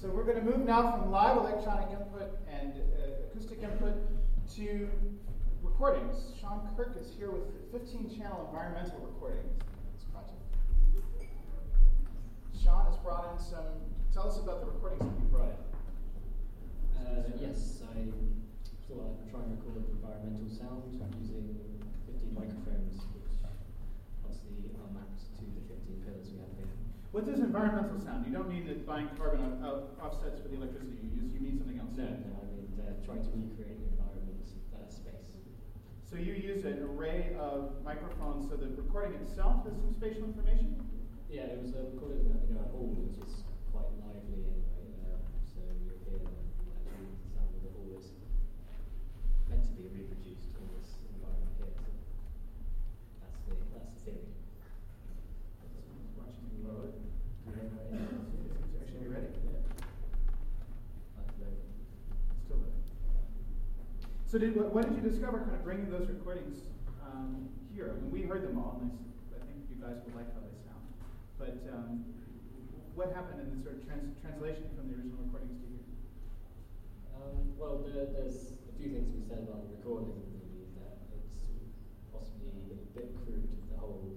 So 0.00 0.06
we're 0.06 0.22
going 0.22 0.38
to 0.38 0.46
move 0.46 0.62
now 0.64 0.94
from 0.94 1.10
live 1.10 1.38
electronic 1.38 1.90
input 1.90 2.38
and 2.46 2.70
uh, 2.70 3.26
acoustic 3.26 3.58
input 3.66 3.98
to 4.54 4.88
recordings. 5.60 6.38
Sean 6.38 6.62
Kirk 6.76 6.94
is 7.02 7.10
here 7.18 7.32
with 7.32 7.42
15-channel 7.74 8.46
environmental 8.46 9.02
recordings. 9.02 9.58
This 9.98 10.06
project. 10.14 10.38
Sean 12.54 12.86
has 12.86 12.94
brought 13.02 13.26
in 13.34 13.42
some. 13.42 13.82
Tell 14.14 14.30
us 14.30 14.38
about 14.38 14.62
the 14.62 14.70
recordings 14.70 15.02
that 15.02 15.18
you 15.18 15.26
brought 15.34 15.50
in. 15.50 15.58
Uh, 17.02 17.34
yes, 17.42 17.82
I 17.82 17.98
thought 18.86 19.02
I'd 19.02 19.30
try 19.34 19.42
and 19.42 19.58
record 19.58 19.82
environmental 19.98 20.46
sound 20.46 20.94
using 21.18 21.58
15 22.06 22.38
microphones, 22.38 23.02
which 23.18 23.34
obviously 24.22 24.70
are 24.78 24.94
mapped 24.94 25.26
to 25.26 25.44
the 25.58 25.66
15 25.66 26.06
pillars 26.06 26.30
we 26.30 26.38
have 26.38 26.54
here. 27.18 27.26
What 27.26 27.34
does 27.34 27.42
environmental 27.42 27.98
sound? 28.00 28.26
You 28.26 28.32
don't 28.32 28.48
mean 28.48 28.66
that 28.66 28.86
buying 28.86 29.08
carbon 29.18 29.62
off, 29.64 29.90
offsets 30.02 30.40
for 30.40 30.48
the 30.48 30.56
electricity 30.56 30.98
you 31.02 31.10
use. 31.22 31.32
You 31.34 31.40
mean 31.40 31.58
something 31.58 31.78
else? 31.78 31.96
No, 31.96 32.04
no, 32.04 32.30
I 32.38 32.46
mean 32.54 32.70
uh, 32.78 32.94
trying 33.04 33.22
to 33.26 33.30
recreate 33.34 33.78
the 33.82 33.90
environment 33.98 34.46
uh, 34.74 34.86
space. 34.90 35.42
So 36.08 36.16
you 36.16 36.32
use 36.34 36.64
an 36.64 36.82
array 36.82 37.34
of 37.38 37.82
microphones 37.84 38.48
so 38.48 38.56
the 38.56 38.70
recording 38.80 39.14
itself 39.20 39.64
has 39.66 39.74
some 39.76 39.92
spatial 39.92 40.24
information? 40.30 40.78
Yeah, 41.28 41.52
it 41.52 41.60
was 41.60 41.74
uh, 41.74 41.90
recorded 41.92 42.24
in 42.24 42.32
a, 42.32 42.40
in 42.48 42.56
a 42.56 42.66
hall, 42.72 42.94
which 42.96 43.20
is 43.20 43.44
quite 43.68 43.90
lively 44.00 44.40
anyway. 44.48 44.88
Uh, 45.04 45.20
so 45.44 45.60
you 45.84 45.92
hear 46.08 46.24
actually 46.24 47.12
the 47.12 47.28
sound 47.36 47.52
of 47.52 47.60
the 47.60 47.72
hall 47.76 48.00
is 48.00 48.14
meant 49.50 49.60
to 49.66 49.72
be 49.76 49.92
reproduced 49.92 50.56
in 50.56 50.64
this 50.72 50.96
environment 51.12 51.52
here. 51.60 51.76
So 51.76 51.92
that's 53.20 53.36
the 53.44 53.60
that's 53.76 53.92
the 53.92 54.08
theory. 54.08 54.32
Watching 56.16 56.48
you 56.48 56.64
load. 56.64 56.96
Yeah, 57.44 57.68
right. 57.92 58.16
It's 58.64 58.80
actually 58.80 59.12
ready. 59.12 59.28
That's 61.12 61.36
loaded. 61.36 61.68
Still 62.48 62.64
loading. 62.64 62.80
So 64.28 64.36
did, 64.36 64.52
what, 64.52 64.76
what 64.76 64.84
did 64.84 64.92
you 64.92 65.00
discover 65.00 65.40
kind 65.40 65.56
of 65.56 65.64
bringing 65.64 65.88
those 65.88 66.04
recordings 66.04 66.60
um, 67.00 67.48
here? 67.72 67.88
I 67.88 67.96
mean, 67.96 68.12
we 68.12 68.28
heard 68.28 68.44
them 68.44 68.60
all, 68.60 68.76
and 68.84 68.92
I 69.32 69.40
think 69.48 69.64
you 69.72 69.80
guys 69.80 70.04
will 70.04 70.20
like 70.20 70.28
how 70.36 70.44
they 70.44 70.52
sound. 70.68 70.84
But 71.40 71.56
um, 71.72 72.04
what 72.92 73.08
happened 73.16 73.40
in 73.40 73.56
the 73.56 73.60
sort 73.64 73.80
of 73.80 73.88
trans- 73.88 74.12
translation 74.20 74.68
from 74.76 74.92
the 74.92 75.00
original 75.00 75.16
recordings 75.24 75.56
to 75.56 75.64
here? 75.64 75.88
Um, 77.16 77.56
well, 77.56 77.80
there, 77.80 78.04
there's 78.12 78.52
a 78.68 78.72
few 78.76 78.92
things 78.92 79.08
we 79.16 79.24
said 79.24 79.48
about 79.48 79.64
the 79.64 79.80
recording. 79.80 80.12
The, 80.12 80.76
that 80.76 81.00
it's 81.16 81.48
possibly 82.12 82.52
a 82.52 82.84
bit 82.92 83.16
crude, 83.24 83.48
the 83.72 83.80
whole 83.80 84.12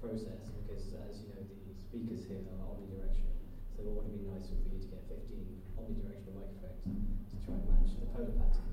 process, 0.00 0.48
because 0.64 0.96
as 0.96 1.20
you 1.20 1.36
know, 1.36 1.44
the 1.44 1.76
speakers 1.76 2.24
here 2.24 2.40
are 2.56 2.72
omnidirectional. 2.72 3.36
So 3.76 3.84
what 3.84 4.00
would 4.00 4.16
be 4.16 4.24
nice 4.32 4.48
would 4.48 4.64
be 4.64 4.80
to 4.80 4.88
get 4.88 5.04
15 5.12 5.44
omnidirectional 5.76 6.40
microphones 6.40 6.80
to 6.88 7.36
try 7.44 7.60
and 7.60 7.68
match 7.68 8.00
the 8.00 8.08
polar 8.16 8.32
patterns 8.40 8.69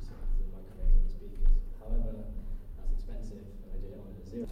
okay, 4.39 4.49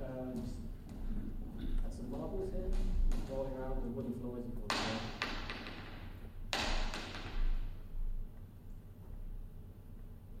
um, 0.00 0.40
have 1.82 1.92
some 1.92 2.10
marbles 2.10 2.50
here, 2.54 2.70
rolling 3.28 3.52
around 3.52 3.82
the 3.82 3.88
wooden 3.88 4.14
floors 4.22 4.44
and 4.44 4.54
falling 4.56 4.80
down. 4.88 5.04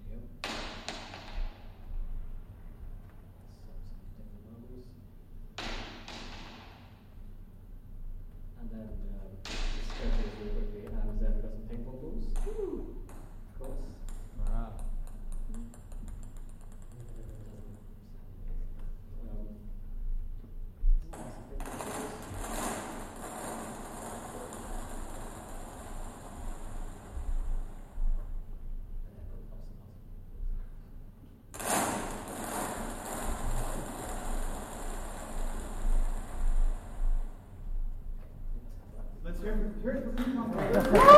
There 0.08 0.16
you 0.16 0.22
go. 0.22 0.24
Some, 3.60 3.76
some 3.92 4.24
different 4.24 4.44
marbles. 4.48 4.88
And 8.72 8.80
then 8.80 8.88
um, 9.12 9.30
just 9.44 9.60
go 10.00 10.04
through 10.08 10.24
this 10.24 10.32
really 10.40 10.52
quickly, 10.56 10.82
and 10.86 10.96
uh, 10.96 11.00
we've 11.12 11.42
got 11.42 11.52
some 11.52 11.64
ping 11.68 11.84
pong 11.84 11.98
balls. 12.00 12.24
Of 12.24 12.34
course. 12.42 13.82
Wow. 14.38 14.72
Um, 15.52 15.68
Let's 39.44 40.86
hear, 40.92 41.11